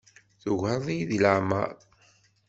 Tugareḍ-iyi 0.41 1.05
deg 1.09 1.19
leɛmeṛ. 1.23 1.69